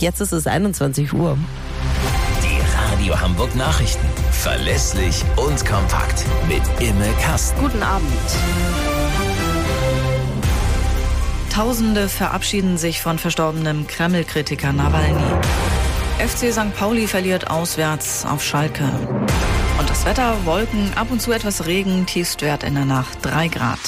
[0.00, 1.36] Jetzt ist es 21 Uhr.
[2.40, 4.06] Die Radio Hamburg Nachrichten.
[4.30, 6.24] Verlässlich und kompakt.
[6.46, 7.60] Mit Imme Kasten.
[7.60, 8.06] Guten Abend.
[11.52, 15.18] Tausende verabschieden sich von verstorbenem Kreml-Kritiker Nawalny.
[16.20, 16.72] FC St.
[16.76, 18.84] Pauli verliert auswärts auf Schalke.
[19.80, 23.80] Und das Wetter, Wolken, ab und zu etwas Regen, Tiefstwert in der Nacht 3 Grad.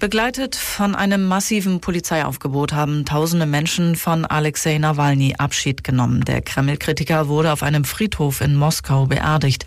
[0.00, 6.24] Begleitet von einem massiven Polizeiaufgebot haben tausende Menschen von Alexei Nawalny Abschied genommen.
[6.24, 9.66] Der Kreml-Kritiker wurde auf einem Friedhof in Moskau beerdigt.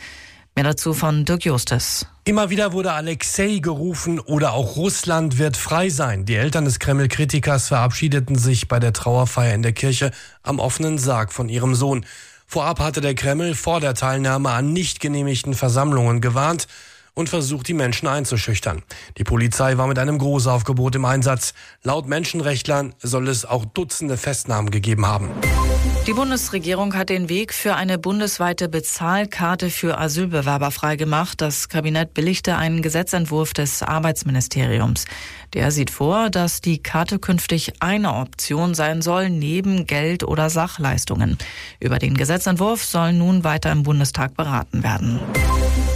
[0.55, 2.07] Mehr dazu von Dirk Justes.
[2.23, 6.23] Immer wieder wurde Alexei gerufen oder auch Russland wird frei sein.
[6.23, 10.11] Die Eltern des Kreml-Kritikers verabschiedeten sich bei der Trauerfeier in der Kirche
[10.43, 12.05] am offenen Sarg von ihrem Sohn.
[12.47, 16.67] Vorab hatte der Kreml vor der Teilnahme an nicht genehmigten Versammlungen gewarnt
[17.13, 18.83] und versucht, die Menschen einzuschüchtern.
[19.17, 21.53] Die Polizei war mit einem Großaufgebot im Einsatz.
[21.83, 25.29] Laut Menschenrechtlern soll es auch Dutzende Festnahmen gegeben haben.
[26.07, 31.41] Die Bundesregierung hat den Weg für eine bundesweite Bezahlkarte für Asylbewerber freigemacht.
[31.41, 35.05] Das Kabinett billigte einen Gesetzentwurf des Arbeitsministeriums.
[35.53, 41.37] Der sieht vor, dass die Karte künftig eine Option sein soll, neben Geld- oder Sachleistungen.
[41.79, 45.19] Über den Gesetzentwurf soll nun weiter im Bundestag beraten werden.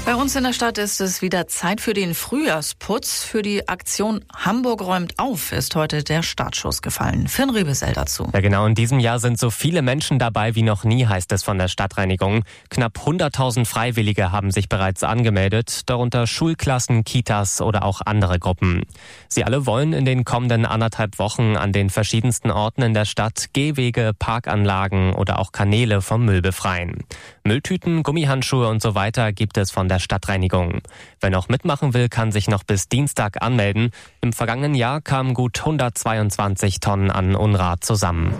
[0.06, 3.24] Bei uns in der Stadt ist es wieder Zeit für den Frühjahrsputz.
[3.24, 7.28] Für die Aktion Hamburg räumt auf ist heute der Startschuss gefallen.
[7.28, 8.30] Finn Rebesell dazu.
[8.32, 8.68] Ja, genau.
[8.68, 11.70] In diesem Jahr sind so viele Menschen dabei wie noch nie, heißt es von der
[11.70, 12.44] Stadtreinigung.
[12.70, 18.84] Knapp 100.000 Freiwillige haben sich bereits angemeldet, darunter Schulklassen, Kitas oder auch andere Gruppen.
[19.28, 23.48] Sie alle wollen in den kommenden anderthalb Wochen an den verschiedensten Orten in der Stadt
[23.54, 27.06] Gehwege, Parkanlagen oder auch Kanäle vom Müll befreien.
[27.44, 30.82] Mülltüten, Gummihandschuhe und so weiter gibt es von der Stadtreinigung.
[31.22, 33.92] Wer noch mitmachen will, kann sich noch bis Dienstag anmelden.
[34.22, 38.34] Im vergangenen Jahr kamen gut 122 Tonnen an Unrat zusammen.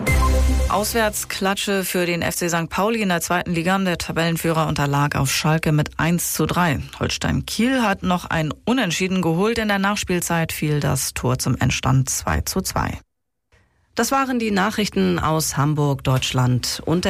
[0.68, 2.68] Auswärtsklatsche für den FC St.
[2.68, 3.78] Pauli in der zweiten Liga.
[3.78, 6.80] Der Tabellenführer unterlag auf Schalke mit 1 zu 3.
[6.98, 9.58] Holstein Kiel hat noch ein Unentschieden geholt.
[9.58, 12.98] In der Nachspielzeit fiel das Tor zum Endstand 2 zu 2.
[13.94, 17.04] Das waren die Nachrichten aus Hamburg, Deutschland und